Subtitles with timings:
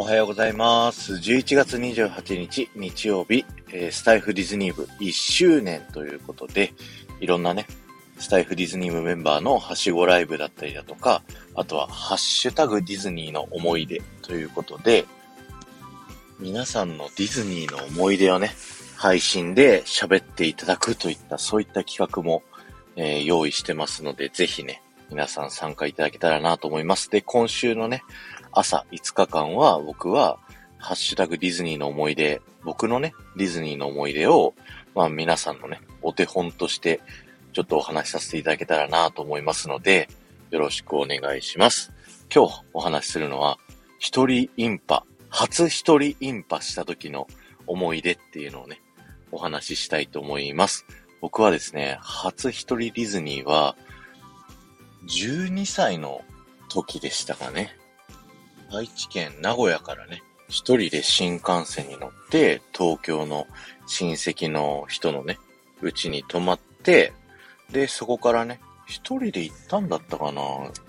[0.00, 1.12] おはようございます。
[1.12, 6.72] 11月28日日曜日、えースタイフディズニー部1周年ということで、
[7.20, 7.66] いろんなね、
[8.18, 11.22] スタイフディズニー部メンバーのはしごライブだったりだとか、
[11.54, 15.04] あとはハッシュタグディズニーの思い出ということで、
[16.38, 18.52] 皆さんのディズニーの思い出をね、
[18.96, 22.42] 配信で喋っていただくといった、そういった企画も、
[22.96, 24.80] えー用意してますので、ぜひね、
[25.10, 27.10] 皆さん参加いただけたらなと思います。
[27.10, 28.02] で、今週のね、
[28.52, 30.38] 朝5日間は僕は、
[30.78, 34.54] ハッシュタグディズニーの思い出、僕のね、ディズニーの思い出を、
[34.94, 37.00] まあ皆さんのね、お手本として、
[37.52, 40.08] ちょっとお話しさせていただけたらなと思いますので、
[40.50, 41.92] よろしくお願いします。
[42.34, 43.58] 今日お話しするのは、
[43.98, 47.28] 一人インパ、初一人インパした時の
[47.66, 48.80] 思い出っていうのをね、
[49.32, 50.86] お話ししたいと思います。
[51.20, 53.76] 僕はですね、初一人ディズニーは、
[55.06, 56.22] 12歳の
[56.68, 57.76] 時でしたかね。
[58.72, 63.46] 愛知県名古屋からね、一人で新幹線に乗って、東京の
[63.86, 65.38] 親戚の人のね、
[65.82, 67.12] うちに泊まって、
[67.70, 70.42] で、そこからね、一人で行ったんだったかな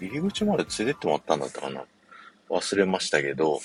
[0.00, 1.82] 入り口まで連れてってもらったんだったかな
[2.48, 3.60] 忘れましたけど、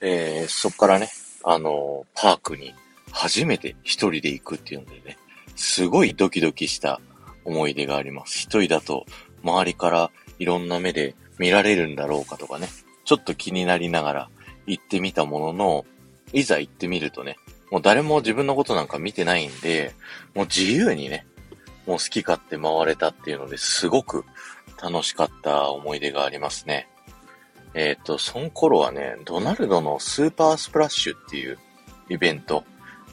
[0.00, 1.08] えー、そこからね、
[1.44, 2.74] あのーパークに
[3.10, 5.18] 初めて一人で行くっていうのでね、
[5.56, 7.00] すごいドキドキした
[7.44, 8.38] 思い出があります。
[8.38, 9.06] 一人だと
[9.42, 12.68] 周りからいろんな目で見られるんだろうかとかね、
[13.08, 14.30] ちょっと気になりながら
[14.66, 15.86] 行ってみたものの、
[16.34, 17.38] いざ行ってみるとね、
[17.70, 19.94] もう誰も自分のことなんか見てないんで、
[20.34, 21.26] もう自由にね、
[21.86, 24.26] もう好き勝手回れたっていうのですごく
[24.82, 26.86] 楽しかった思い出がありますね。
[27.72, 31.58] えっ、と、その頃はね、ドナルドのスーパースプラッシュっていう
[32.10, 32.62] イベント、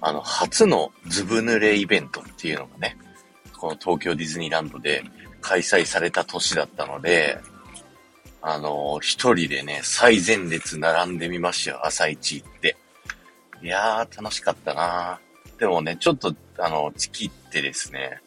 [0.00, 2.98] あの、初のズブ濡れイベントっていうのがね、
[3.56, 5.04] この東京ディズニーランドで
[5.40, 7.38] 開催された年だったので、
[8.48, 12.76] あの、一人でね、最前列並んでみましたよ、朝一行って。
[13.60, 15.18] いやー、楽しかったな
[15.58, 18.20] でもね、ちょっと、あの、チキってですね、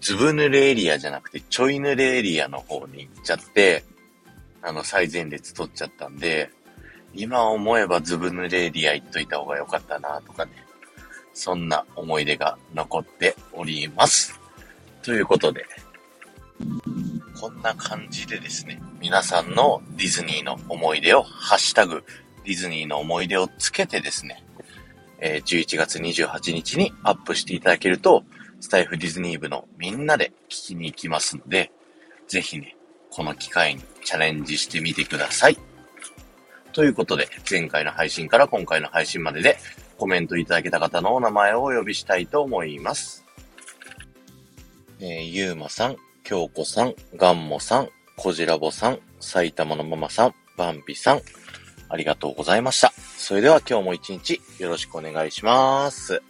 [0.00, 3.82] ズブ濡れエリアじゃなくて、ちょい濡れエリアの方に行っちゃって、
[4.62, 6.50] あの、最前列取っちゃったんで、
[7.12, 10.52] 今思えばズブ濡れエリア行っといた方が良かったなとかね、
[11.34, 14.38] そんな思い出が残っております。
[15.02, 15.66] ということで、
[17.40, 22.04] こんな感じでですね、皆さんのディズニーの思い出を、ハッシュタグ、
[22.44, 24.42] ディズニーの思い出をつけてですね、
[25.20, 28.24] え11月28日にアップしていただけると、
[28.60, 31.70] スタイフディズニー部のみんなで聞きに行きますので、
[32.26, 32.76] ぜひね、
[33.10, 35.58] この機会にチャレンジしてみてください。
[36.72, 39.58] ということで、前回の配信から今回の配信までで
[39.96, 43.24] コメントいただけた方のお名前をお呼びしたいと思います。
[45.00, 45.96] えー、ゆうまさん、
[46.28, 51.22] 京子さん、ガンモさん、コジラボさん、埼玉のママさん、バンビさん、
[51.88, 52.92] ありがとうございました。
[53.16, 56.22] それでは今日も一日よろしくお願いします。